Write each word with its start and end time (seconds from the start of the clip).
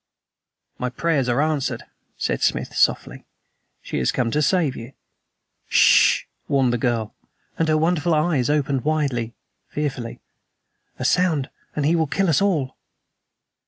"My 0.79 0.89
prayers 0.89 1.29
are 1.29 1.43
answered," 1.43 1.83
said 2.17 2.41
Smith 2.41 2.75
softly. 2.75 3.23
"She 3.83 3.99
has 3.99 4.11
come 4.11 4.31
to 4.31 4.41
save 4.41 4.75
YOU." 4.75 4.93
"S 5.69 5.75
sh!" 5.75 6.23
warned 6.47 6.73
the 6.73 6.79
girl, 6.79 7.13
and 7.59 7.67
her 7.67 7.77
wonderful 7.77 8.15
eyes 8.15 8.49
opened 8.49 8.83
widely, 8.83 9.35
fearfully. 9.69 10.19
"A 10.97 11.05
sound 11.05 11.51
and 11.75 11.85
he 11.85 11.95
will 11.95 12.07
kill 12.07 12.29
us 12.31 12.41
all." 12.41 12.75